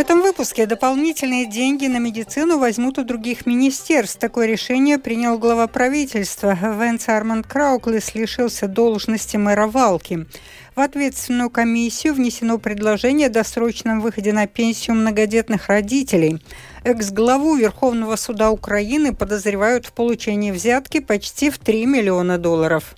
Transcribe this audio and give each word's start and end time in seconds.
этом 0.00 0.22
выпуске 0.22 0.66
дополнительные 0.66 1.44
деньги 1.44 1.86
на 1.86 1.98
медицину 1.98 2.58
возьмут 2.58 2.98
у 2.98 3.04
других 3.04 3.46
министерств. 3.46 4.20
Такое 4.20 4.46
решение 4.46 4.96
принял 4.96 5.38
глава 5.38 5.66
правительства. 5.66 6.56
Венс 6.56 7.08
Арманд 7.08 7.48
Крауклис 7.48 8.14
лишился 8.14 8.68
должности 8.68 9.36
мэра 9.36 9.66
Валки. 9.66 10.26
В 10.76 10.80
ответственную 10.80 11.50
комиссию 11.50 12.14
внесено 12.14 12.58
предложение 12.58 13.26
о 13.26 13.30
досрочном 13.30 14.00
выходе 14.00 14.32
на 14.32 14.46
пенсию 14.46 14.94
многодетных 14.94 15.66
родителей. 15.66 16.40
Экс-главу 16.84 17.56
Верховного 17.56 18.14
суда 18.14 18.52
Украины 18.52 19.12
подозревают 19.12 19.86
в 19.86 19.92
получении 19.92 20.52
взятки 20.52 21.00
почти 21.00 21.50
в 21.50 21.58
3 21.58 21.86
миллиона 21.86 22.38
долларов. 22.38 22.94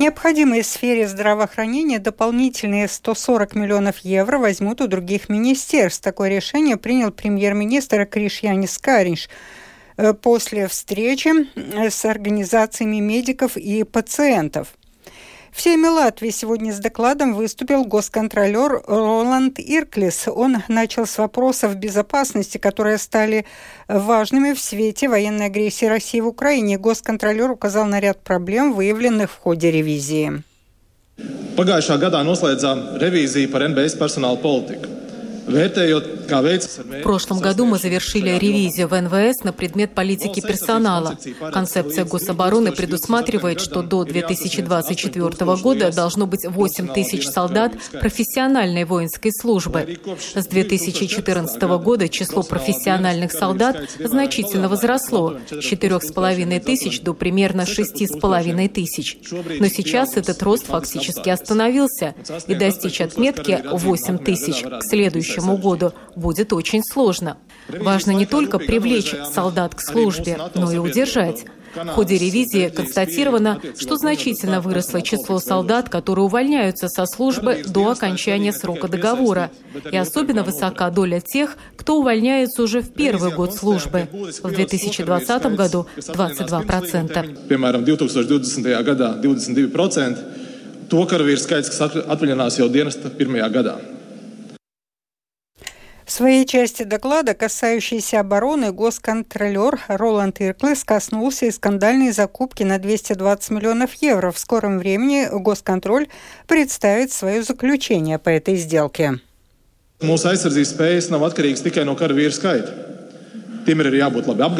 Необходимые 0.00 0.62
в 0.62 0.66
сфере 0.66 1.06
здравоохранения 1.06 1.98
дополнительные 1.98 2.88
140 2.88 3.54
миллионов 3.54 3.98
евро 3.98 4.38
возьмут 4.38 4.80
у 4.80 4.86
других 4.86 5.28
министерств. 5.28 6.02
Такое 6.02 6.30
решение 6.30 6.78
принял 6.78 7.10
премьер-министр 7.10 8.06
Кришьянис 8.06 8.78
Каринш 8.78 9.28
э, 9.98 10.14
после 10.14 10.68
встречи 10.68 11.28
э, 11.54 11.90
с 11.90 12.06
организациями 12.06 12.96
медиков 13.00 13.58
и 13.58 13.84
пациентов. 13.84 14.68
В 15.52 15.62
теме 15.62 15.88
Латвии 15.88 16.30
сегодня 16.30 16.72
с 16.72 16.78
докладом 16.78 17.34
выступил 17.34 17.84
госконтролер 17.84 18.82
Роланд 18.86 19.58
Ирклис. 19.58 20.28
Он 20.28 20.58
начал 20.68 21.06
с 21.06 21.18
вопросов 21.18 21.74
безопасности, 21.76 22.58
которые 22.58 22.98
стали 22.98 23.44
важными 23.88 24.52
в 24.52 24.60
свете 24.60 25.08
военной 25.08 25.46
агрессии 25.46 25.86
России 25.86 26.20
в 26.20 26.28
Украине. 26.28 26.78
Госконтролер 26.78 27.50
указал 27.50 27.86
на 27.86 28.00
ряд 28.00 28.22
проблем, 28.22 28.72
выявленных 28.72 29.30
в 29.30 29.38
ходе 29.38 29.70
ревизии. 29.70 30.42
Pagājušā 31.58 31.98
gadā 32.00 32.22
noslēdzām 32.24 32.78
revīziju 33.02 33.50
par 33.52 33.66
NBS 33.66 33.98
personāla 34.00 34.40
politiku. 34.40 34.99
В 35.50 37.02
прошлом 37.02 37.40
году 37.40 37.66
мы 37.66 37.78
завершили 37.78 38.30
ревизию 38.38 38.86
в 38.86 39.00
НВС 39.00 39.42
на 39.42 39.52
предмет 39.52 39.94
политики 39.94 40.40
персонала. 40.40 41.18
Концепция 41.52 42.04
гособороны 42.04 42.70
предусматривает, 42.72 43.60
что 43.60 43.82
до 43.82 44.04
2024 44.04 45.56
года 45.56 45.92
должно 45.92 46.26
быть 46.26 46.46
8 46.46 46.88
тысяч 46.94 47.28
солдат 47.28 47.72
профессиональной 47.92 48.84
воинской 48.84 49.32
службы. 49.32 49.98
С 50.34 50.46
2014 50.46 51.62
года 51.62 52.08
число 52.08 52.42
профессиональных 52.42 53.32
солдат 53.32 53.76
значительно 53.98 54.68
возросло. 54.68 55.36
с 55.48 55.52
4,5 55.52 56.60
тысяч 56.60 57.00
до 57.00 57.14
примерно 57.14 57.62
6,5 57.62 58.68
тысяч. 58.68 59.18
Но 59.58 59.66
сейчас 59.66 60.16
этот 60.16 60.40
рост 60.42 60.66
фактически 60.66 61.28
остановился, 61.28 62.14
и 62.46 62.54
достичь 62.54 63.00
отметки 63.00 63.64
8 63.70 64.18
тысяч 64.18 64.62
к 64.62 64.82
следующему 64.84 65.39
следующему 65.40 65.56
году 65.56 65.92
будет 66.16 66.52
очень 66.52 66.82
сложно. 66.82 67.36
Важно 67.68 68.12
не 68.12 68.26
только 68.26 68.58
привлечь 68.58 69.14
солдат 69.32 69.74
к 69.74 69.80
службе, 69.80 70.38
но 70.54 70.72
и 70.72 70.78
удержать. 70.78 71.44
В 71.72 71.86
ходе 71.86 72.18
ревизии 72.18 72.68
констатировано, 72.68 73.60
что 73.78 73.96
значительно 73.96 74.60
выросло 74.60 75.02
число 75.02 75.38
солдат, 75.38 75.88
которые 75.88 76.24
увольняются 76.24 76.88
со 76.88 77.06
службы 77.06 77.62
до 77.64 77.90
окончания 77.90 78.52
срока 78.52 78.88
договора, 78.88 79.52
и 79.92 79.96
особенно 79.96 80.42
высока 80.42 80.90
доля 80.90 81.20
тех, 81.20 81.56
кто 81.76 82.00
увольняется 82.00 82.64
уже 82.64 82.80
в 82.80 82.92
первый 82.92 83.32
год 83.32 83.54
службы. 83.54 84.08
В 84.10 84.50
2020 84.50 85.54
году 85.54 85.86
22%. 85.96 87.48
Piemēram, 87.48 87.84
2020. 87.84 88.64
gadā 88.82 89.20
22% 89.22 90.18
to 90.90 91.06
karavīru 91.06 91.38
skaits, 91.38 91.70
kas 91.70 91.96
atvaļinās 92.02 92.58
jau 92.58 92.68
dienesta 92.68 93.10
pirmajā 93.14 93.48
gadā. 93.54 93.78
В 96.10 96.12
своей 96.12 96.44
части 96.44 96.82
доклада, 96.82 97.34
касающейся 97.34 98.18
обороны, 98.18 98.72
госконтролер 98.72 99.78
Роланд 99.86 100.40
Ирклес 100.40 100.82
коснулся 100.82 101.46
и 101.46 101.52
скандальной 101.52 102.10
закупки 102.10 102.64
на 102.64 102.80
220 102.80 103.50
миллионов 103.50 103.94
евро. 104.02 104.32
В 104.32 104.38
скором 104.40 104.80
времени 104.80 105.28
госконтроль 105.30 106.08
представит 106.48 107.12
свое 107.12 107.44
заключение 107.44 108.18
по 108.18 108.28
этой 108.28 108.56
сделке. 108.56 109.20
Mūsu 110.02 110.32
aizsardzības 110.32 110.74
spējas 110.74 111.10
nav 111.14 111.22
atkarīgas 111.28 111.62
tikai 111.62 111.86
no 111.86 111.94
karavīru 111.94 112.34
skaita. 112.34 112.74
Tiem 113.68 113.86
ir 113.86 113.94
jābūt 114.02 114.26
labi 114.34 114.50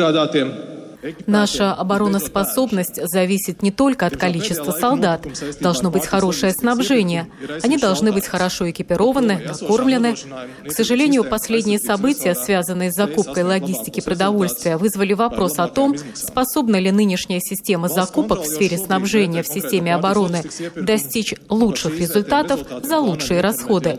Наша 1.27 1.72
обороноспособность 1.72 3.00
зависит 3.09 3.62
не 3.62 3.71
только 3.71 4.06
от 4.06 4.16
количества 4.16 4.72
солдат. 4.72 5.27
Должно 5.61 5.91
быть 5.91 6.06
хорошее 6.06 6.53
снабжение. 6.53 7.28
Они 7.62 7.78
должны 7.78 8.12
быть 8.12 8.27
хорошо 8.27 8.71
экипированы, 8.71 9.41
накормлены. 9.47 10.16
К 10.66 10.72
сожалению, 10.72 11.25
последние 11.25 11.78
события, 11.78 12.34
связанные 12.34 12.93
с 12.93 12.97
закупкой 12.97 13.44
логистики 13.44 14.00
продовольствия, 14.00 14.77
вызвали 14.77 15.15
вопрос 15.15 15.59
о 15.59 15.69
том, 15.69 15.97
способна 16.15 16.77
ли 16.77 16.91
нынешняя 16.91 17.41
система 17.41 17.89
закупок 17.89 18.43
в 18.43 18.47
сфере 18.47 18.78
снабжения 18.78 19.43
в 19.43 19.47
системе 19.47 19.94
обороны 19.94 20.43
достичь 20.77 21.34
лучших 21.49 21.99
результатов 21.99 22.60
за 22.83 22.99
лучшие 22.99 23.41
расходы. 23.41 23.99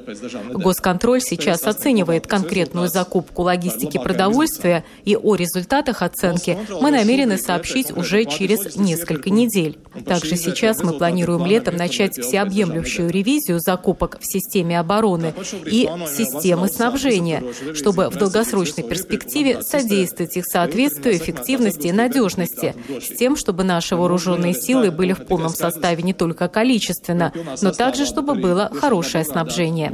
Госконтроль 0.53 1.21
сейчас 1.21 1.63
оценивает 1.63 2.27
конкретную 2.27 2.89
закупку 2.89 3.43
логистики 3.43 3.97
продовольствия, 3.97 4.83
и 5.05 5.15
о 5.15 5.35
результатах 5.35 6.01
оценки 6.01 6.57
мы 6.81 6.90
намерены 6.91 7.37
сообщить 7.37 7.95
уже 7.95 8.25
через 8.25 8.75
несколько 8.75 9.29
недель. 9.29 9.77
Также 10.05 10.35
сейчас 10.35 10.83
мы 10.83 10.93
планируем 10.93 11.45
летом 11.45 11.75
начать 11.75 12.17
всеобъемлющую 12.17 13.09
ревизию 13.09 13.59
закупок 13.59 14.19
в 14.19 14.25
системе 14.25 14.79
обороны 14.79 15.33
и 15.65 15.89
системы 16.07 16.67
снабжения, 16.67 17.43
чтобы 17.73 18.09
в 18.09 18.17
долгосрочной 18.17 18.83
перспективе 18.83 19.61
содействовать 19.61 20.37
их 20.37 20.45
соответствию, 20.45 21.17
эффективности 21.17 21.87
и 21.87 21.91
надежности, 21.91 22.75
с 23.01 23.17
тем, 23.17 23.35
чтобы 23.35 23.63
наши 23.63 23.95
вооруженные 23.95 24.53
силы 24.53 24.91
были 24.91 25.13
в 25.13 25.25
полном 25.25 25.49
составе 25.49 26.03
не 26.03 26.13
только 26.13 26.47
количественно, 26.47 27.33
но 27.61 27.71
также, 27.71 28.05
чтобы 28.05 28.35
было 28.35 28.71
хорошее 28.73 29.25
снабжение. 29.25 29.91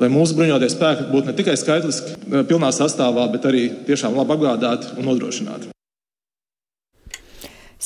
lai 0.00 0.10
mūsu 0.12 0.36
bruņotie 0.36 0.68
spēki 0.72 1.08
būtu 1.12 1.30
ne 1.30 1.36
tikai 1.38 1.56
skaitliski 1.60 2.42
pilnā 2.50 2.72
sastāvā, 2.74 3.28
bet 3.32 3.48
arī 3.48 3.68
tiešām 3.88 4.18
labi 4.18 4.36
apgādāti 4.36 4.92
un 5.00 5.10
nodrošināti. 5.12 5.75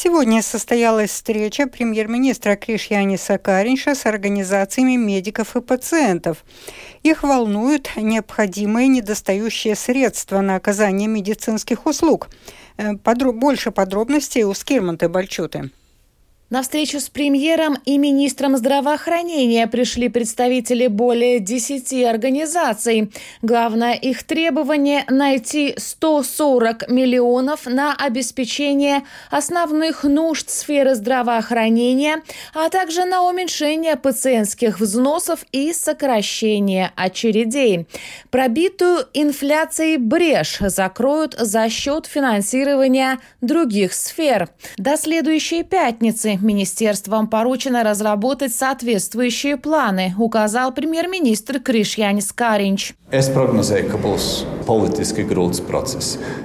Сегодня 0.03 0.41
состоялась 0.41 1.11
встреча 1.11 1.66
премьер-министра 1.66 2.56
Кришьяниса 2.56 3.37
Каринша 3.37 3.94
с 3.94 4.06
организациями 4.06 4.97
медиков 4.97 5.56
и 5.56 5.61
пациентов. 5.61 6.43
Их 7.03 7.22
волнуют 7.22 7.91
необходимые 7.97 8.89
недостающие 8.89 9.75
средства 9.75 10.41
на 10.41 10.56
оказание 10.56 11.06
медицинских 11.06 11.84
услуг. 11.84 12.31
Э, 12.78 12.93
подро- 12.94 13.33
больше 13.33 13.72
подробностей 13.72 14.44
у 14.44 14.55
Скирмонта 14.55 15.10
Бальчуты. 15.10 15.71
На 16.50 16.62
встречу 16.62 16.99
с 16.99 17.09
премьером 17.09 17.78
и 17.84 17.97
министром 17.97 18.56
здравоохранения 18.56 19.69
пришли 19.69 20.09
представители 20.09 20.88
более 20.88 21.38
10 21.38 21.93
организаций. 22.03 23.12
Главное 23.41 23.94
их 23.94 24.25
требование– 24.25 25.05
найти 25.09 25.75
140 25.77 26.89
миллионов 26.89 27.66
на 27.66 27.94
обеспечение 27.94 29.05
основных 29.31 30.03
нужд 30.03 30.50
сферы 30.50 30.97
здравоохранения, 30.97 32.21
а 32.53 32.69
также 32.69 33.05
на 33.05 33.22
уменьшение 33.22 33.94
пациентских 33.94 34.81
взносов 34.81 35.44
и 35.53 35.72
сокращение 35.72 36.91
очередей. 36.97 37.87
Пробитую 38.31 39.06
инфляцией 39.15 39.98
брешь 39.98 40.59
закроют 40.59 41.36
за 41.39 41.69
счет 41.69 42.07
финансирования 42.07 43.21
других 43.41 43.92
сфер. 43.95 44.48
До 44.78 44.97
следующей 44.97 45.63
пятницы 45.63 46.40
министерством 46.42 47.27
поручено 47.28 47.83
разработать 47.83 48.54
соответствующие 48.54 49.57
планы, 49.57 50.15
указал 50.19 50.72
премьер-министр 50.72 51.60
Кришьянис 51.60 52.33
Каринч. 52.33 52.95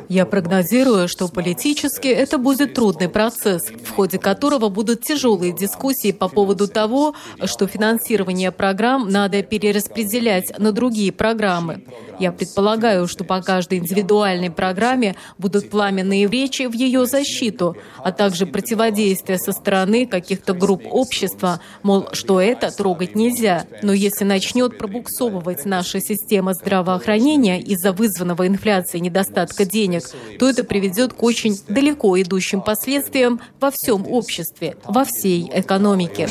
Я 0.10 0.26
прогнозирую, 0.26 1.08
что 1.08 1.28
политически 1.28 2.08
это 2.08 2.38
будет 2.38 2.74
трудный 2.74 3.08
процесс, 3.08 3.64
в 3.84 3.92
ходе 3.92 4.18
которого 4.18 4.70
будут 4.70 5.04
тяжелые 5.04 5.54
дискуссии 5.54 6.12
по 6.12 6.28
поводу 6.28 6.68
того, 6.68 7.14
что 7.44 7.68
финансирование 7.68 8.52
программ 8.52 9.10
надо 9.10 9.44
перераспределять 9.44 10.58
на 10.58 10.72
другие 10.72 11.12
программы. 11.12 11.84
Я 12.20 12.32
предполагаю, 12.32 13.08
что 13.08 13.24
по 13.24 13.42
каждой 13.42 13.80
индивидуальной 13.80 14.52
программе 14.52 15.16
будут 15.38 15.70
пламенные 15.70 16.28
речи 16.28 16.64
в 16.64 16.74
ее 16.74 17.06
защиту, 17.06 17.76
а 17.98 18.12
также 18.12 18.46
противодействие 18.46 19.38
со 19.38 19.52
стороны 19.52 20.06
каких-то 20.06 20.54
групп 20.54 20.84
общества, 20.90 21.60
мол, 21.84 22.08
что 22.14 22.40
это 22.40 22.76
трогать 22.76 23.16
нельзя. 23.16 23.66
Но 23.82 23.94
если 23.94 24.24
начнет 24.24 24.78
пробуксовывать 24.78 25.66
наша 25.66 26.00
система 26.00 26.54
здравоохранения 26.54 27.60
из-за 27.60 27.92
вызванного 27.92 28.48
инфляцией 28.48 29.02
недостатка 29.02 29.66
денег, 29.66 30.04
то 30.40 30.50
это 30.50 30.64
приведет 30.64 31.14
к 31.14 31.24
очень 31.24 31.60
далеко 31.68 32.20
идущим 32.22 32.62
последствиям 32.62 33.42
во 33.60 33.72
всем 33.72 34.08
обществе, 34.08 34.78
во 34.86 35.04
всей 35.04 35.50
экономике. 35.54 36.28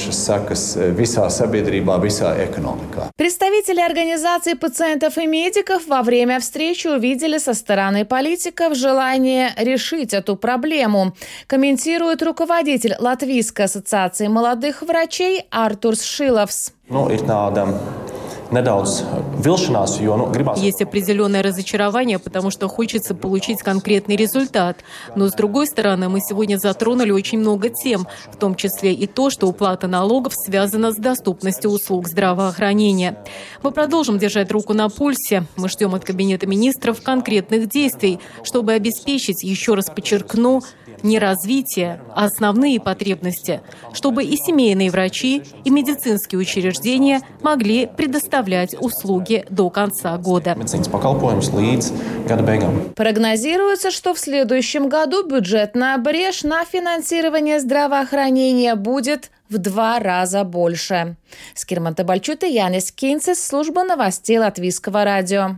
Представители 3.16 3.80
организации 3.80 4.54
пациентов 4.54 5.18
и 5.18 5.26
медиков 5.26 5.73
во 5.86 6.02
время 6.02 6.40
встречи 6.40 6.86
увидели 6.86 7.38
со 7.38 7.54
стороны 7.54 8.04
политиков 8.04 8.74
желание 8.74 9.52
решить 9.56 10.14
эту 10.14 10.36
проблему. 10.36 11.14
Комментирует 11.46 12.22
руководитель 12.22 12.94
Латвийской 12.98 13.66
ассоциации 13.66 14.28
молодых 14.28 14.82
врачей 14.82 15.46
Артур 15.50 15.96
Шиловс. 15.96 16.72
Ну, 16.88 17.08
есть 20.58 20.82
определенное 20.82 21.42
разочарование, 21.42 22.18
потому 22.18 22.50
что 22.50 22.68
хочется 22.68 23.14
получить 23.14 23.60
конкретный 23.62 24.16
результат. 24.16 24.78
Но, 25.16 25.28
с 25.28 25.32
другой 25.32 25.66
стороны, 25.66 26.08
мы 26.08 26.20
сегодня 26.20 26.56
затронули 26.56 27.10
очень 27.10 27.38
много 27.38 27.68
тем, 27.68 28.06
в 28.32 28.36
том 28.36 28.54
числе 28.54 28.92
и 28.92 29.06
то, 29.06 29.30
что 29.30 29.46
уплата 29.46 29.86
налогов 29.86 30.34
связана 30.34 30.92
с 30.92 30.96
доступностью 30.96 31.70
услуг 31.70 32.08
здравоохранения. 32.08 33.18
Мы 33.62 33.70
продолжим 33.70 34.18
держать 34.18 34.50
руку 34.52 34.72
на 34.72 34.88
пульсе. 34.88 35.44
Мы 35.56 35.68
ждем 35.68 35.94
от 35.94 36.04
Кабинета 36.04 36.46
министров 36.46 37.02
конкретных 37.02 37.68
действий, 37.68 38.20
чтобы 38.42 38.72
обеспечить, 38.72 39.42
еще 39.42 39.74
раз 39.74 39.86
подчеркну, 39.86 40.62
не 41.04 41.18
развитие, 41.18 42.00
а 42.14 42.24
основные 42.24 42.80
потребности, 42.80 43.60
чтобы 43.92 44.24
и 44.24 44.36
семейные 44.36 44.90
врачи, 44.90 45.42
и 45.64 45.70
медицинские 45.70 46.40
учреждения 46.40 47.20
могли 47.42 47.86
предоставлять 47.86 48.74
услуги 48.74 49.44
до 49.50 49.70
конца 49.70 50.16
года. 50.16 50.56
Прогнозируется, 52.96 53.90
что 53.90 54.14
в 54.14 54.18
следующем 54.18 54.88
году 54.88 55.26
бюджетная 55.26 55.98
брешь 55.98 56.42
на 56.42 56.64
финансирование 56.64 57.60
здравоохранения 57.60 58.74
будет 58.74 59.30
в 59.48 59.58
два 59.58 59.98
раза 60.00 60.42
больше. 60.44 61.16
Скирман 61.54 61.94
Табальчут 61.94 62.42
и 62.44 62.52
Янис 62.52 62.90
Кинцес, 62.90 63.44
служба 63.44 63.84
новостей 63.84 64.38
Латвийского 64.38 65.04
радио. 65.04 65.56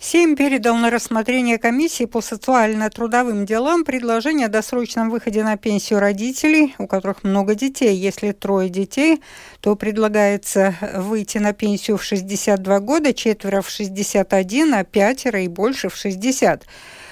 Сейм 0.00 0.36
передал 0.36 0.76
на 0.76 0.90
рассмотрение 0.90 1.58
комиссии 1.58 2.04
по 2.04 2.20
социально-трудовым 2.20 3.44
делам 3.44 3.84
предложение 3.84 4.46
о 4.46 4.48
досрочном 4.48 5.10
выходе 5.10 5.42
на 5.42 5.56
пенсию 5.56 5.98
родителей, 5.98 6.76
у 6.78 6.86
которых 6.86 7.24
много 7.24 7.56
детей. 7.56 7.96
Если 7.96 8.30
трое 8.30 8.68
детей, 8.68 9.20
то 9.60 9.74
предлагается 9.74 10.76
выйти 10.94 11.38
на 11.38 11.52
пенсию 11.52 11.96
в 11.96 12.04
62 12.04 12.78
года, 12.78 13.12
четверо 13.12 13.60
в 13.60 13.70
61, 13.70 14.74
а 14.74 14.84
пятеро 14.84 15.42
и 15.42 15.48
больше 15.48 15.88
в 15.88 15.96
60. 15.96 16.64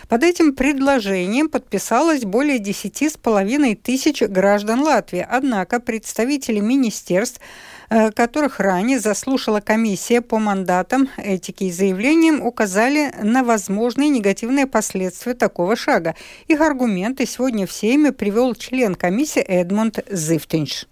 Под 0.09 0.23
этим 0.23 0.55
предложением 0.55 1.49
подписалось 1.49 2.23
более 2.23 2.61
10,5 2.61 3.75
тысяч 3.75 4.23
граждан 4.23 4.83
Латвии. 4.83 5.27
Однако 5.29 5.81
представители 5.81 6.61
министерств 6.61 7.41
которых 7.89 8.61
ранее 8.61 9.01
заслушала 9.01 9.61
комиссия 9.61 10.21
по 10.21 10.39
мандатам 10.39 11.09
этики 11.17 11.65
и 11.65 11.73
заявлениям, 11.73 12.43
указали 12.43 13.13
на 13.23 13.45
возможные 13.45 14.09
негативные 14.09 14.67
последствия 14.67 15.35
такого 15.35 15.77
шага. 15.77 16.15
Их 16.49 16.61
аргументы 16.61 17.27
сегодня 17.27 17.67
в 17.67 17.73
Сейме 17.73 18.13
привел 18.13 18.55
член 18.55 18.95
комиссии 18.95 19.43
Эдмунд 19.43 20.01
Зифтинш. 20.11 20.87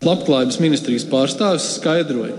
Labklājības 0.00 0.56
ministrijas 0.64 1.04
pārstāvis 1.04 1.66
skaidroja, 1.76 2.32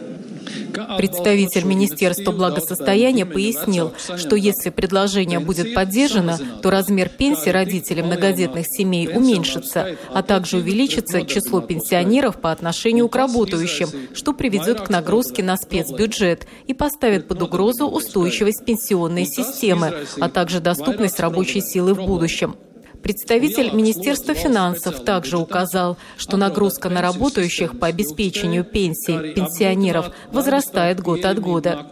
Представитель 0.98 1.66
Министерства 1.66 2.32
благосостояния 2.32 3.26
пояснил, 3.26 3.94
что 4.18 4.36
если 4.36 4.70
предложение 4.70 5.40
будет 5.40 5.74
поддержано, 5.74 6.40
то 6.62 6.70
размер 6.70 7.10
пенсии 7.10 7.50
родителей 7.50 8.04
многодетных 8.04 8.66
семей 8.68 9.08
уменьшится, 9.08 9.98
а 10.14 10.24
также 10.24 10.58
увеличится 10.58 11.26
число 11.26 11.62
пенсионеров 11.62 12.40
по 12.40 12.52
отношению 12.52 13.10
к 13.10 13.16
работающим, 13.16 13.90
что 14.14 14.34
приведет 14.34 14.82
к 14.82 14.90
нагрузке 14.90 15.44
на 15.44 15.58
спецбюджет 15.58 16.48
и 16.68 16.74
поставит 16.74 17.28
под 17.28 17.42
угрозу 17.42 17.88
устойчивость 17.88 18.66
пенсионной 18.66 19.26
системы, 19.26 20.06
а 20.20 20.30
также 20.30 20.60
доступность 20.60 21.20
рабочей 21.20 21.62
силы 21.62 21.94
в 21.94 22.06
будущем. 22.06 22.56
Представитель 23.04 23.74
Министерства 23.74 24.34
финансов 24.34 25.04
также 25.04 25.38
указал, 25.38 25.98
что 26.18 26.38
нагрузка 26.38 26.90
на 26.90 27.02
работающих 27.02 27.80
по 27.80 27.88
обеспечению 27.88 28.64
пенсий 28.64 29.34
пенсионеров 29.34 30.12
возрастает 30.32 31.02
год 31.02 31.26
от 31.26 31.40
года. 31.40 31.88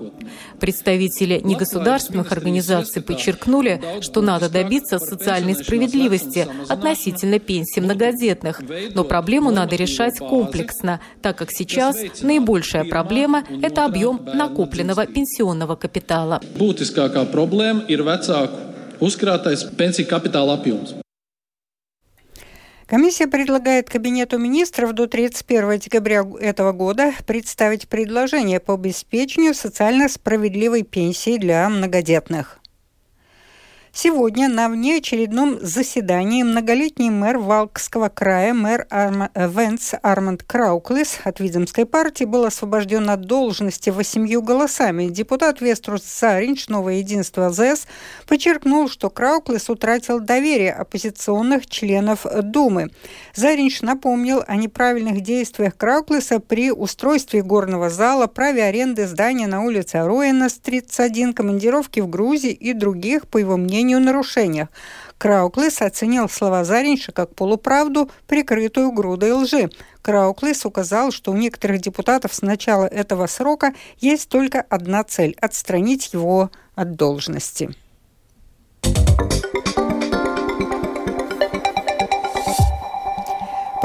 Представители 0.60 1.42
негосударственных 1.44 2.32
организаций 2.32 3.02
подчеркнули, 3.02 3.82
что 4.02 4.22
надо 4.22 4.50
добиться 4.50 5.00
социальной 5.00 5.56
справедливости 5.56 6.48
относительно 6.68 7.40
пенсий 7.40 7.82
многодетных, 7.82 8.62
но 8.94 9.04
проблему 9.04 9.52
надо 9.52 9.76
решать 9.76 10.20
комплексно, 10.20 11.00
так 11.22 11.38
как 11.38 11.52
сейчас 11.52 11.98
наибольшая 12.22 12.86
проблема– 12.86 13.44
это 13.62 13.86
объем 13.86 14.22
накопленного 14.26 15.06
пенсионного 15.06 15.76
капитала. 15.76 16.42
Būtiskākā 16.60 17.26
problēma 17.32 17.86
ir 17.88 18.04
vecāku 18.04 18.69
uzkrātais 19.00 19.64
pensiju 19.78 20.08
kapitāla 20.08 20.58
apjoms. 20.60 20.96
Комиссия 22.90 23.28
предлагает 23.28 23.88
Кабинету 23.88 24.40
министров 24.40 24.94
до 24.94 25.06
31 25.06 25.78
декабря 25.78 26.26
этого 26.40 26.72
года 26.72 27.14
представить 27.28 27.88
предложение 27.88 28.60
по 28.60 28.74
обеспечению 28.74 29.54
социально 29.54 30.10
справедливой 30.10 30.82
пенсии 30.82 31.38
для 31.38 31.70
многодетных. 31.70 32.60
Сегодня 33.92 34.48
на 34.48 34.70
внеочередном 34.70 35.58
заседании 35.62 36.44
многолетний 36.44 37.10
мэр 37.10 37.40
Валкского 37.40 38.10
края, 38.10 38.54
мэр 38.54 38.86
Арма, 38.90 39.32
э, 39.34 39.50
Венс 39.50 39.96
Арманд 40.04 40.44
Крауклис 40.44 41.20
от 41.24 41.40
Видземской 41.40 41.88
партии 41.88 42.24
был 42.24 42.46
освобожден 42.46 43.10
от 43.10 43.22
должности 43.22 43.90
восемью 43.90 44.44
голосами. 44.44 45.10
Депутат 45.10 45.60
Веструс 45.60 46.04
Заринч, 46.04 46.68
Новое 46.68 46.98
единство 46.98 47.48
ЛЗС, 47.48 47.88
подчеркнул, 48.28 48.90
что 48.90 49.10
Крауклис 49.10 49.70
утратил 49.70 50.20
доверие 50.20 50.74
оппозиционных 50.74 51.66
членов 51.66 52.28
Думы. 52.44 52.92
Заринч 53.34 53.82
напомнил 53.82 54.44
о 54.48 54.56
неправильных 54.56 55.22
действиях 55.22 55.76
Крауклиса 55.76 56.40
при 56.40 56.72
устройстве 56.72 57.42
горного 57.42 57.90
зала, 57.90 58.28
праве 58.28 58.64
аренды 58.64 59.08
здания 59.08 59.48
на 59.48 59.64
улице 59.64 59.96
Ароина, 59.96 60.48
31, 60.48 61.34
командировки 61.34 62.00
в 62.00 62.08
Грузии 62.08 62.52
и 62.52 62.74
других, 62.74 63.28
по 63.28 63.40
его 63.40 63.58
мнению, 63.58 63.79
мнению, 63.80 64.02
нарушениях. 64.02 64.70
Крауклис 65.18 65.82
оценил 65.82 66.30
слова 66.30 66.64
Заринша 66.64 67.12
как 67.12 67.36
полуправду, 67.36 68.10
прикрытую 68.28 68.92
грудой 68.92 69.32
лжи. 69.32 69.70
Крауклис 70.02 70.66
указал, 70.66 71.12
что 71.12 71.32
у 71.32 71.36
некоторых 71.36 71.82
депутатов 71.82 72.34
с 72.34 72.42
начала 72.42 72.86
этого 72.86 73.28
срока 73.28 73.74
есть 74.00 74.30
только 74.30 74.62
одна 74.70 75.04
цель– 75.04 75.36
отстранить 75.42 76.14
его 76.14 76.52
от 76.76 76.96
должности. 76.96 77.70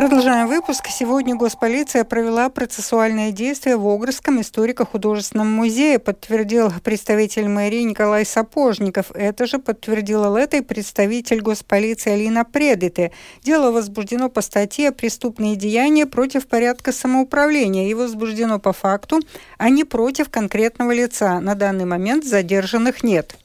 Продолжаем 0.05 0.49
выпуск. 0.49 0.89
Сегодня 0.91 1.35
госполиция 1.35 2.05
провела 2.05 2.51
процессуальные 2.51 3.33
действия 3.33 3.79
в 3.79 3.89
Огрском 3.89 4.39
историко-художественном 4.39 5.51
музее, 5.51 5.99
подтвердил 5.99 6.71
представитель 6.83 7.49
мэрии 7.49 7.81
Николай 7.81 8.27
Сапожников. 8.27 9.11
Это 9.15 9.47
же 9.47 9.59
подтвердила 9.59 10.37
этой 10.37 10.61
представитель 10.61 11.41
госполиции 11.41 12.13
Алина 12.13 12.45
Предыте. 12.45 13.13
Дело 13.43 13.71
возбуждено 13.71 14.29
по 14.29 14.43
статье 14.43 14.93
«Преступные 14.93 15.57
деяния 15.57 16.05
против 16.05 16.49
порядка 16.49 16.93
самоуправления» 16.93 17.89
и 17.89 17.95
возбуждено 17.95 18.59
по 18.59 18.75
факту, 18.75 19.21
а 19.57 19.71
не 19.71 19.85
против 19.85 20.29
конкретного 20.29 20.93
лица. 20.93 21.41
На 21.41 21.55
данный 21.55 21.87
момент 21.87 22.27
задержанных 22.27 23.05
нет. 23.05 23.39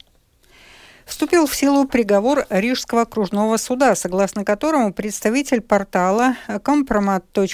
Вступил 1.10 1.48
в 1.48 1.56
силу 1.56 1.88
приговор 1.88 2.46
Рижского 2.50 3.02
окружного 3.02 3.56
суда, 3.56 3.96
согласно 3.96 4.44
которому 4.44 4.92
представитель 4.92 5.60
портала 5.60 6.36
компромат.лв 6.62 7.52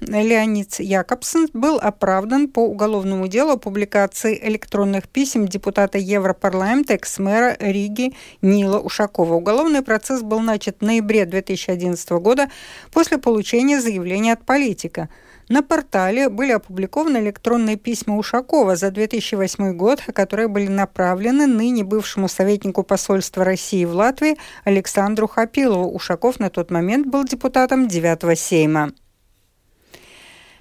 Леонид 0.00 0.80
Якобсон 0.80 1.48
был 1.52 1.78
оправдан 1.78 2.48
по 2.48 2.60
уголовному 2.60 3.28
делу 3.28 3.58
публикации 3.58 4.40
электронных 4.42 5.06
писем 5.06 5.46
депутата 5.46 5.98
Европарламента 5.98 6.94
экс-мэра 6.94 7.58
Риги 7.60 8.14
Нила 8.40 8.78
Ушакова. 8.78 9.34
Уголовный 9.34 9.82
процесс 9.82 10.22
был 10.22 10.40
начат 10.40 10.78
в 10.80 10.82
ноябре 10.82 11.26
2011 11.26 12.08
года 12.12 12.48
после 12.90 13.18
получения 13.18 13.82
заявления 13.82 14.32
от 14.32 14.46
политика. 14.46 15.10
На 15.48 15.62
портале 15.62 16.28
были 16.28 16.52
опубликованы 16.52 17.18
электронные 17.18 17.76
письма 17.76 18.18
Ушакова 18.18 18.76
за 18.76 18.90
2008 18.90 19.72
год, 19.76 20.02
которые 20.12 20.48
были 20.48 20.68
направлены 20.68 21.46
ныне 21.46 21.84
бывшему 21.84 22.28
советнику 22.28 22.82
посольства 22.82 23.44
России 23.44 23.86
в 23.86 23.94
Латвии 23.94 24.36
Александру 24.64 25.26
Хапилову. 25.26 25.90
Ушаков 25.90 26.38
на 26.38 26.50
тот 26.50 26.70
момент 26.70 27.06
был 27.06 27.24
депутатом 27.24 27.88
9 27.88 28.38
Сейма. 28.38 28.92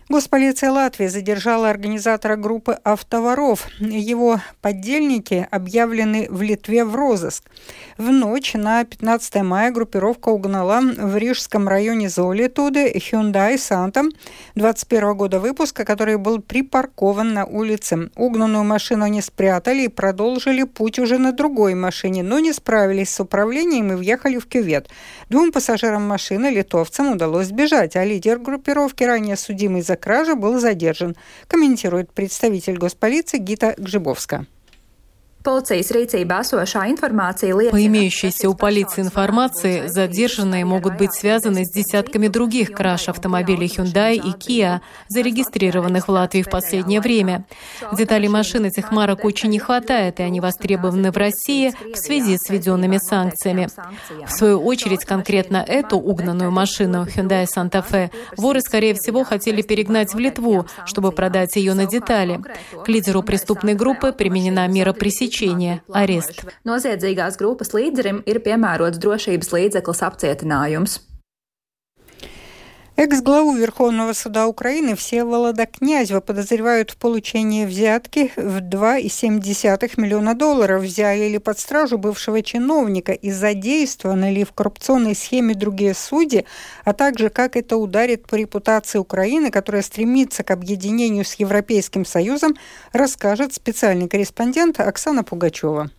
Госполиция 0.09 0.71
Латвии 0.71 1.07
задержала 1.07 1.69
организатора 1.69 2.37
группы 2.37 2.79
«Автоворов». 2.85 3.67
Его 3.81 4.39
поддельники 4.61 5.45
объявлены 5.51 6.27
в 6.29 6.41
Литве 6.41 6.85
в 6.85 6.95
розыск. 6.95 7.43
В 7.97 8.09
ночь 8.09 8.53
на 8.53 8.85
15 8.85 9.43
мая 9.43 9.69
группировка 9.69 10.29
угнала 10.29 10.79
в 10.79 11.17
Рижском 11.17 11.67
районе 11.67 12.07
Золитуды 12.07 12.89
Hyundai 12.93 13.55
Santa 13.55 14.09
21 14.55 15.13
года 15.17 15.41
выпуска, 15.41 15.83
который 15.83 16.15
был 16.15 16.39
припаркован 16.39 17.33
на 17.33 17.45
улице. 17.45 18.09
Угнанную 18.15 18.63
машину 18.63 19.03
они 19.03 19.21
спрятали 19.21 19.83
и 19.83 19.87
продолжили 19.89 20.63
путь 20.63 20.99
уже 20.99 21.17
на 21.17 21.33
другой 21.33 21.73
машине, 21.73 22.23
но 22.23 22.39
не 22.39 22.53
справились 22.53 23.09
с 23.09 23.19
управлением 23.19 23.91
и 23.91 23.95
въехали 23.95 24.37
в 24.37 24.47
кювет. 24.47 24.87
Двум 25.29 25.51
пассажирам 25.51 26.07
машины, 26.07 26.45
литовцам, 26.45 27.11
удалось 27.11 27.47
сбежать, 27.47 27.97
а 27.97 28.05
лидер 28.05 28.39
группировки, 28.39 29.03
ранее 29.03 29.35
судимый 29.35 29.81
за 29.81 29.96
кражу 29.97 30.35
был 30.35 30.59
задержан, 30.59 31.15
комментирует 31.47 32.13
представитель 32.13 32.77
госполиции 32.77 33.37
Гита 33.37 33.75
Гжибовска. 33.77 34.45
По 37.71 37.85
имеющейся 37.85 38.49
у 38.49 38.53
полиции 38.53 39.01
информации, 39.01 39.87
задержанные 39.87 40.65
могут 40.65 40.97
быть 40.97 41.13
связаны 41.13 41.63
с 41.63 41.71
десятками 41.71 42.27
других 42.27 42.71
краж 42.71 43.07
автомобилей 43.07 43.67
Hyundai 43.67 44.15
и 44.15 44.31
Kia, 44.31 44.81
зарегистрированных 45.07 46.09
в 46.09 46.11
Латвии 46.11 46.41
в 46.41 46.49
последнее 46.49 46.99
время. 46.99 47.45
Деталей 47.93 48.27
машин 48.27 48.65
этих 48.65 48.91
марок 48.91 49.23
очень 49.23 49.49
не 49.49 49.59
хватает, 49.59 50.19
и 50.19 50.23
они 50.23 50.41
востребованы 50.41 51.11
в 51.11 51.17
России 51.17 51.73
в 51.93 51.95
связи 51.95 52.37
с 52.37 52.49
введенными 52.49 52.97
санкциями. 52.97 53.69
В 54.25 54.31
свою 54.31 54.61
очередь, 54.61 55.05
конкретно 55.05 55.63
эту 55.65 55.97
угнанную 55.97 56.51
машину 56.51 57.05
Hyundai 57.05 57.45
Santa 57.45 57.85
Fe 57.89 58.11
воры, 58.35 58.59
скорее 58.59 58.95
всего, 58.95 59.23
хотели 59.23 59.61
перегнать 59.61 60.13
в 60.13 60.19
Литву, 60.19 60.65
чтобы 60.85 61.13
продать 61.13 61.55
ее 61.55 61.73
на 61.73 61.85
детали. 61.85 62.41
К 62.83 62.89
лидеру 62.89 63.23
преступной 63.23 63.75
группы 63.75 64.11
применена 64.11 64.67
мера 64.67 64.91
пресечения 64.91 65.36
лечение, 65.36 65.80
арест. 65.92 66.44
Noziedzīgās 66.68 67.38
grupas 67.40 67.74
līderim 67.76 68.22
ir 68.26 68.40
piemērots 68.44 69.00
drošības 69.02 69.52
līdzeklis 69.52 70.04
apcietinājums. 70.08 71.00
Экс-главу 72.99 73.53
Верховного 73.53 74.13
суда 74.13 74.47
Украины 74.47 74.95
Всеволода 74.95 75.67
Князева 75.67 76.19
подозревают 76.19 76.89
в 76.89 76.97
получении 76.97 77.63
взятки 77.63 78.31
в 78.35 78.57
2,7 78.57 80.01
миллиона 80.01 80.33
долларов. 80.33 80.81
Взяли 80.81 81.29
ли 81.29 81.37
под 81.37 81.59
стражу 81.59 81.99
бывшего 81.99 82.41
чиновника 82.41 83.11
и 83.11 83.29
задействованы 83.29 84.31
ли 84.31 84.43
в 84.43 84.51
коррупционной 84.51 85.13
схеме 85.13 85.53
другие 85.53 85.93
судьи, 85.93 86.45
а 86.85 86.93
также 86.93 87.29
как 87.29 87.55
это 87.55 87.77
ударит 87.77 88.25
по 88.25 88.33
репутации 88.33 88.97
Украины, 88.97 89.51
которая 89.51 89.83
стремится 89.83 90.41
к 90.41 90.49
объединению 90.49 91.23
с 91.23 91.35
Европейским 91.35 92.03
Союзом, 92.03 92.55
расскажет 92.93 93.53
специальный 93.53 94.09
корреспондент 94.09 94.79
Оксана 94.79 95.23
Пугачева. 95.23 95.91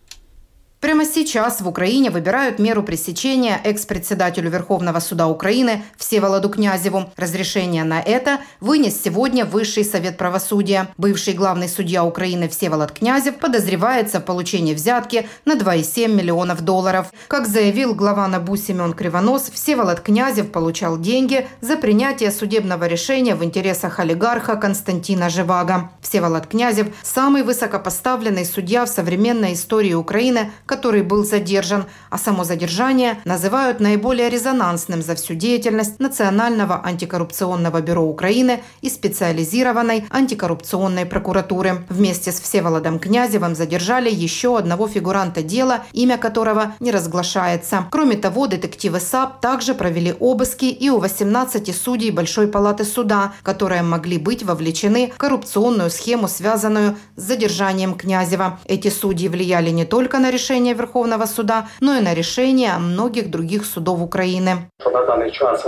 Прямо 0.79 1.03
сейчас 1.03 1.59
в 1.59 1.67
Украине 1.67 2.09
выбирают 2.09 2.57
меру 2.57 2.83
пресечения 2.83 3.59
экс-председателю 3.65 4.49
Верховного 4.49 5.01
суда 5.01 5.27
Украины 5.27 5.83
Всеволоду 5.97 6.47
Князеву. 6.47 7.11
Разрешение 7.17 7.83
на 7.83 7.99
это 7.99 8.39
вынес 8.61 9.01
сегодня 9.03 9.43
Высший 9.43 9.83
совет 9.83 10.17
правосудия. 10.17 10.87
Бывший 10.97 11.33
главный 11.33 11.67
судья 11.67 12.05
Украины 12.05 12.47
Всеволод 12.47 12.93
Князев 12.93 13.39
подозревается 13.39 14.21
в 14.21 14.23
получении 14.23 14.73
взятки 14.73 15.27
на 15.43 15.55
2,7 15.57 16.07
миллионов 16.15 16.61
долларов. 16.61 17.11
Как 17.27 17.45
заявил 17.45 17.93
глава 17.93 18.29
НАБУ 18.29 18.55
Семен 18.55 18.93
Кривонос, 18.93 19.51
Всеволод 19.53 19.99
Князев 19.99 20.49
получал 20.49 20.97
деньги 20.97 21.45
за 21.59 21.75
принятие 21.75 22.31
судебного 22.31 22.87
решения 22.87 23.35
в 23.35 23.43
интересах 23.43 23.99
олигарха 23.99 24.55
Константина 24.55 25.29
Живаго. 25.29 25.89
Всеволод 26.01 26.47
Князев– 26.47 26.87
самый 27.03 27.43
высокопоставленный 27.43 28.45
судья 28.45 28.85
в 28.85 28.89
современной 28.89 29.55
истории 29.55 29.93
Украины– 29.93 30.51
который 30.69 31.01
был 31.01 31.25
задержан, 31.25 31.85
а 32.11 32.19
само 32.19 32.43
задержание 32.43 33.17
называют 33.25 33.79
наиболее 33.79 34.29
резонансным 34.29 35.01
за 35.01 35.15
всю 35.15 35.33
деятельность 35.33 35.99
Национального 35.99 36.85
антикоррупционного 36.85 37.81
бюро 37.81 38.03
Украины 38.03 38.61
и 38.81 38.89
специализированной 38.91 40.05
антикоррупционной 40.11 41.07
прокуратуры. 41.07 41.87
Вместе 41.89 42.31
с 42.31 42.39
Всеволодом 42.39 42.99
Князевым 42.99 43.55
задержали 43.55 44.11
еще 44.11 44.59
одного 44.59 44.87
фигуранта 44.87 45.41
дела, 45.41 45.85
имя 45.91 46.19
которого 46.19 46.75
не 46.79 46.91
разглашается. 46.91 47.87
Кроме 47.89 48.15
того, 48.15 48.45
детективы 48.45 48.99
САП 48.99 49.41
также 49.41 49.73
провели 49.73 50.13
обыски 50.19 50.65
и 50.65 50.91
у 50.91 50.99
18 50.99 51.75
судей 51.75 52.11
Большой 52.11 52.47
палаты 52.47 52.83
суда, 52.83 53.33
которые 53.41 53.81
могли 53.81 54.19
быть 54.19 54.43
вовлечены 54.43 55.13
в 55.15 55.17
коррупционную 55.17 55.89
схему, 55.89 56.27
связанную 56.27 56.95
с 57.15 57.23
задержанием 57.23 57.95
Князева. 57.95 58.59
Эти 58.65 58.89
судьи 58.89 59.27
влияли 59.27 59.71
не 59.71 59.85
только 59.85 60.19
на 60.19 60.29
решение 60.29 60.58
решения 60.59 60.73
Верховного 60.73 61.25
суда, 61.25 61.67
но 61.79 61.95
и 61.95 62.01
на 62.01 62.13
решения 62.13 62.77
многих 62.77 63.29
других 63.29 63.65
судов 63.65 64.01
Украины. 64.01 64.69
На 64.83 65.05
данный 65.05 65.31
час 65.31 65.63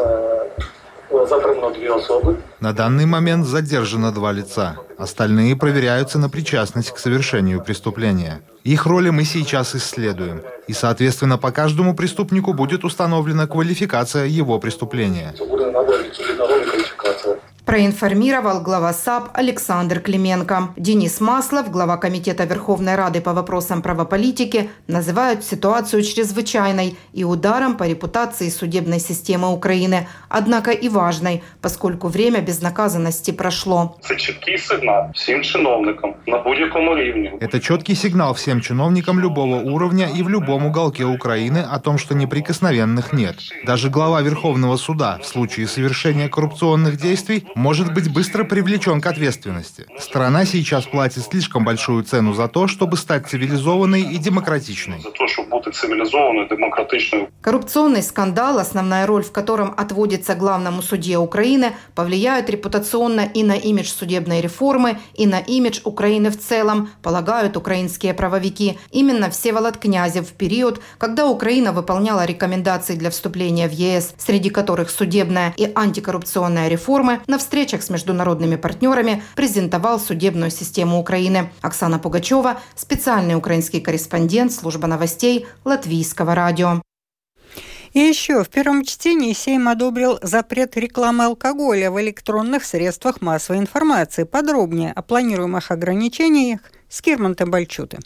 затримано 1.29 1.73
дві 1.73 1.93
особи. 1.93 2.37
На 2.59 2.73
данный 2.73 3.05
момент 3.05 3.45
задержано 3.45 4.11
два 4.11 4.33
лица. 4.33 4.75
Остальные 4.97 5.55
проверяются 5.55 6.19
на 6.19 6.29
причастность 6.29 6.91
к 6.91 6.97
совершению 6.99 7.63
преступления. 7.63 8.41
Их 8.65 8.85
роли 8.85 9.11
мы 9.11 9.23
сейчас 9.23 9.75
исследуем. 9.75 10.41
И, 10.67 10.73
соответственно, 10.73 11.37
по 11.37 11.51
каждому 11.51 11.95
преступнику 11.95 12.53
будет 12.53 12.83
установлена 12.83 13.47
квалификация 13.47 14.25
его 14.25 14.59
преступления. 14.59 15.33
Проинформировал 17.71 18.59
глава 18.61 18.91
САП 18.91 19.29
Александр 19.33 20.01
Клименко. 20.01 20.73
Денис 20.75 21.21
Маслов, 21.21 21.71
глава 21.71 21.95
Комитета 21.95 22.43
Верховной 22.43 22.95
Рады 22.95 23.21
по 23.21 23.31
вопросам 23.31 23.81
правополитики, 23.81 24.69
называют 24.87 25.45
ситуацию 25.45 26.03
чрезвычайной 26.03 26.97
и 27.13 27.23
ударом 27.23 27.77
по 27.77 27.87
репутации 27.87 28.49
судебной 28.49 28.99
системы 28.99 29.53
Украины, 29.53 30.09
однако 30.27 30.71
и 30.71 30.89
важной, 30.89 31.43
поскольку 31.61 32.09
время 32.09 32.41
безнаказанности 32.41 33.31
прошло. 33.31 33.95
Это 34.03 34.17
четкий 34.17 34.57
сигнал 34.57 35.13
всем 35.13 35.41
чиновникам 35.41 36.17
на 36.27 36.39
будь-якому 36.39 36.91
уровне. 36.91 37.37
Это 37.39 37.61
четкий 37.61 37.95
сигнал 37.95 38.33
всем 38.33 38.59
чиновникам 38.59 39.17
любого 39.17 39.61
уровня 39.61 40.09
и 40.13 40.23
в 40.23 40.27
любом 40.27 40.65
уголке 40.65 41.05
Украины 41.05 41.59
о 41.59 41.79
том, 41.79 41.97
что 41.97 42.15
неприкосновенных 42.15 43.13
нет. 43.13 43.37
Даже 43.65 43.89
глава 43.89 44.21
Верховного 44.21 44.75
суда 44.75 45.19
в 45.23 45.25
случае 45.25 45.67
совершения 45.67 46.27
коррупционных 46.27 46.97
действий 46.97 47.47
может 47.61 47.93
быть 47.93 48.11
быстро 48.11 48.43
привлечен 48.43 48.99
к 49.01 49.05
ответственности. 49.05 49.85
Страна 49.99 50.45
сейчас 50.45 50.85
платит 50.85 51.23
слишком 51.23 51.63
большую 51.63 52.03
цену 52.03 52.33
за 52.33 52.47
то, 52.47 52.67
чтобы 52.67 52.97
стать 52.97 53.27
цивилизованной 53.27 54.01
и 54.01 54.17
демократичной. 54.17 54.99
За 55.01 55.11
то, 55.11 55.27
чтобы 55.27 55.61
быть 55.61 55.75
цивилизованной, 55.75 56.49
демократичной. 56.49 57.29
Коррупционный 57.41 58.01
скандал, 58.01 58.57
основная 58.57 59.05
роль 59.05 59.23
в 59.23 59.31
котором 59.31 59.73
отводится 59.77 60.35
главному 60.35 60.81
судье 60.81 61.17
Украины, 61.19 61.73
повлияют 61.95 62.49
репутационно 62.49 63.21
и 63.21 63.43
на 63.43 63.53
имидж 63.53 63.89
судебной 63.89 64.41
реформы, 64.41 64.97
и 65.13 65.27
на 65.27 65.39
имидж 65.39 65.81
Украины 65.83 66.31
в 66.31 66.39
целом, 66.39 66.89
полагают 67.03 67.57
украинские 67.57 68.13
правовики. 68.13 68.79
Именно 68.91 69.29
Всеволод 69.29 69.77
Князев 69.77 70.27
в 70.27 70.33
период, 70.33 70.81
когда 70.97 71.27
Украина 71.27 71.71
выполняла 71.71 72.25
рекомендации 72.25 72.95
для 72.95 73.11
вступления 73.11 73.67
в 73.67 73.71
ЕС, 73.71 74.13
среди 74.17 74.49
которых 74.49 74.89
судебная 74.89 75.53
и 75.57 75.71
антикоррупционная 75.75 76.67
реформы, 76.67 77.21
на 77.27 77.37
встречах 77.41 77.83
с 77.83 77.89
международными 77.89 78.55
партнерами 78.55 79.21
презентовал 79.35 79.99
судебную 79.99 80.51
систему 80.51 80.99
Украины. 80.99 81.51
Оксана 81.61 81.99
Пугачева, 81.99 82.61
специальный 82.75 83.35
украинский 83.35 83.81
корреспондент 83.81 84.53
служба 84.53 84.87
новостей 84.87 85.45
Латвийского 85.65 86.33
радио. 86.33 86.81
И 87.93 87.99
еще 87.99 88.43
в 88.43 88.49
первом 88.49 88.85
чтении 88.85 89.33
Сейм 89.33 89.67
одобрил 89.67 90.17
запрет 90.21 90.77
рекламы 90.77 91.25
алкоголя 91.25 91.91
в 91.91 91.99
электронных 91.99 92.63
средствах 92.63 93.19
массовой 93.19 93.59
информации. 93.59 94.23
Подробнее 94.23 94.93
о 94.93 95.01
планируемых 95.01 95.71
ограничениях 95.71 96.61
с 96.87 97.01
Кирмантом 97.01 97.51
Бальчуты. 97.51 97.99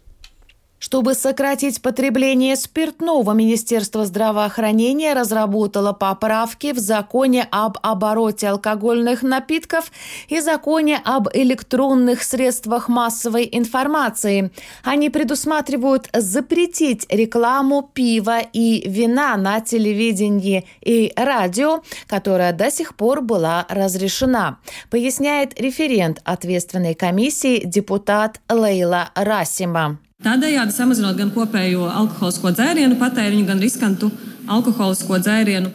Чтобы 0.78 1.14
сократить 1.14 1.82
потребление 1.82 2.56
спиртного, 2.58 3.32
Министерство 3.32 4.06
здравоохранения 4.06 5.14
разработало 5.14 5.94
поправки 5.94 6.74
в 6.74 6.80
законе 6.80 7.48
об 7.50 7.78
обороте 7.82 8.50
алкогольных 8.50 9.24
напитков 9.24 9.92
и 10.28 10.42
законе 10.42 11.02
об 11.04 11.30
электронных 11.34 12.24
средствах 12.24 12.90
массовой 12.90 13.48
информации. 13.52 14.52
Они 14.84 15.10
предусматривают 15.10 16.10
запретить 16.14 17.06
рекламу 17.10 17.90
пива 17.94 18.40
и 18.42 18.88
вина 18.88 19.38
на 19.38 19.62
телевидении 19.62 20.68
и 20.82 21.14
радио, 21.16 21.84
которая 22.06 22.52
до 22.52 22.70
сих 22.70 22.96
пор 22.96 23.22
была 23.22 23.66
разрешена, 23.70 24.60
поясняет 24.92 25.60
референт 25.60 26.22
ответственной 26.26 26.96
комиссии 26.96 27.62
депутат 27.66 28.42
Лейла 28.50 29.10
Расима. 29.16 30.00
Tādējādi 30.24 30.72
samazinot 30.72 31.18
gan 31.20 31.32
kopējo 31.36 31.90
alkoholisko 31.92 32.54
dzērienu 32.56 32.96
patēriņu, 33.02 33.48
gan 33.50 33.60
riskantu 33.60 34.12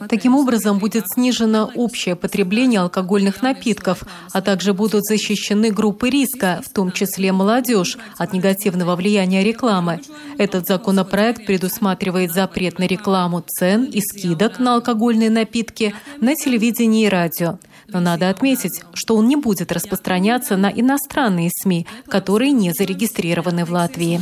Таким 0.08 0.36
образом, 0.36 0.78
будет 0.78 1.04
снижено 1.08 1.70
общее 1.74 2.14
потребление 2.14 2.80
алкогольных 2.80 3.42
напитков, 3.42 4.04
а 4.32 4.40
также 4.40 4.74
будут 4.74 5.04
защищены 5.04 5.70
группы 5.70 6.08
риска, 6.08 6.60
в 6.64 6.72
том 6.72 6.92
числе 6.92 7.32
молодежь, 7.32 7.98
от 8.16 8.32
негативного 8.32 8.94
влияния 8.94 9.42
рекламы. 9.42 10.00
Этот 10.38 10.68
законопроект 10.68 11.46
предусматривает 11.46 12.32
запрет 12.32 12.78
на 12.78 12.86
рекламу 12.86 13.42
цен 13.44 13.84
и 13.84 14.00
скидок 14.00 14.60
на 14.60 14.74
алкогольные 14.74 15.30
напитки 15.30 15.94
на 16.20 16.36
телевидении 16.36 17.06
и 17.06 17.08
радио. 17.08 17.58
Но 17.92 18.00
надо 18.00 18.28
отметить, 18.30 18.82
что 18.94 19.16
он 19.16 19.28
не 19.28 19.36
будет 19.36 19.72
распространяться 19.72 20.56
на 20.56 20.70
иностранные 20.70 21.50
СМИ, 21.50 21.86
которые 22.08 22.52
не 22.52 22.72
зарегистрированы 22.72 23.64
в 23.64 23.70
Латвии. 23.70 24.20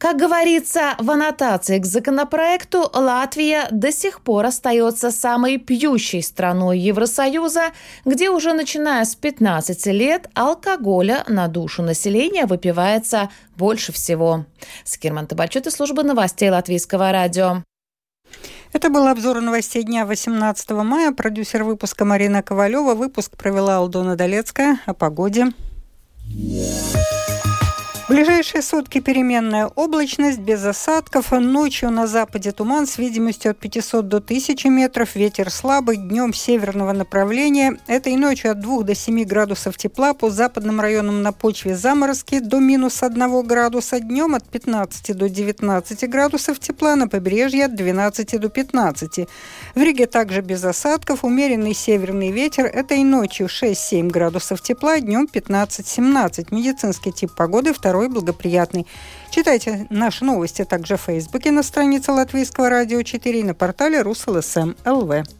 Как 0.00 0.16
говорится 0.16 0.94
в 0.98 1.10
аннотации 1.10 1.78
к 1.78 1.84
законопроекту, 1.84 2.90
Латвия 2.94 3.68
до 3.70 3.92
сих 3.92 4.22
пор 4.22 4.46
остается 4.46 5.10
самой 5.10 5.58
пьющей 5.58 6.22
страной 6.22 6.78
Евросоюза, 6.78 7.72
где 8.06 8.30
уже 8.30 8.54
начиная 8.54 9.04
с 9.04 9.14
15 9.14 9.86
лет 9.88 10.30
алкоголя 10.32 11.22
на 11.28 11.48
душу 11.48 11.82
населения 11.82 12.46
выпивается 12.46 13.28
больше 13.58 13.92
всего. 13.92 14.46
Скирман 14.84 15.26
Табачет 15.26 15.66
из 15.66 15.74
службы 15.74 16.02
новостей 16.02 16.48
Латвийского 16.48 17.12
радио. 17.12 17.62
Это 18.72 18.88
был 18.88 19.08
обзор 19.08 19.40
новостей 19.40 19.82
дня 19.82 20.06
18 20.06 20.70
мая. 20.70 21.12
Продюсер 21.12 21.64
выпуска 21.64 22.04
Марина 22.04 22.42
Ковалева. 22.42 22.94
Выпуск 22.94 23.36
провела 23.36 23.76
Алдона 23.76 24.16
Долецкая. 24.16 24.78
О 24.86 24.94
погоде. 24.94 25.52
Yeah 26.28 27.19
ближайшие 28.10 28.60
сутки 28.60 28.98
переменная 28.98 29.66
облачность, 29.66 30.40
без 30.40 30.64
осадков. 30.64 31.30
Ночью 31.30 31.90
на 31.90 32.08
западе 32.08 32.50
туман 32.50 32.88
с 32.88 32.98
видимостью 32.98 33.52
от 33.52 33.58
500 33.58 34.08
до 34.08 34.16
1000 34.16 34.68
метров. 34.68 35.14
Ветер 35.14 35.48
слабый, 35.48 35.96
днем 35.96 36.34
северного 36.34 36.92
направления. 36.92 37.78
Этой 37.86 38.16
ночью 38.16 38.50
от 38.50 38.58
2 38.58 38.82
до 38.82 38.96
7 38.96 39.22
градусов 39.22 39.76
тепла. 39.76 40.12
По 40.12 40.28
западным 40.28 40.80
районам 40.80 41.22
на 41.22 41.32
почве 41.32 41.76
заморозки 41.76 42.40
до 42.40 42.58
минус 42.58 43.00
1 43.00 43.46
градуса. 43.46 44.00
Днем 44.00 44.34
от 44.34 44.42
15 44.42 45.16
до 45.16 45.28
19 45.28 46.10
градусов 46.10 46.58
тепла. 46.58 46.96
На 46.96 47.06
побережье 47.06 47.66
от 47.66 47.76
12 47.76 48.40
до 48.40 48.48
15. 48.48 49.28
В 49.76 49.80
Риге 49.80 50.06
также 50.06 50.40
без 50.40 50.64
осадков. 50.64 51.22
Умеренный 51.22 51.74
северный 51.74 52.32
ветер. 52.32 52.64
Этой 52.64 53.04
ночью 53.04 53.46
6-7 53.46 54.08
градусов 54.10 54.60
тепла. 54.62 54.98
Днем 54.98 55.28
15-17. 55.32 56.48
Медицинский 56.50 57.12
тип 57.12 57.30
погоды 57.36 57.72
второй 57.72 57.99
второй 58.00 58.08
благоприятный. 58.08 58.86
Читайте 59.30 59.86
наши 59.90 60.24
новости 60.24 60.64
также 60.64 60.96
в 60.96 61.02
Фейсбуке 61.02 61.50
на 61.50 61.62
странице 61.62 62.12
Латвийского 62.12 62.70
радио 62.70 63.02
4 63.02 63.40
и 63.40 63.44
на 63.44 63.54
портале 63.54 64.00
РусЛСМ 64.00 64.72
ЛВ. 64.86 65.39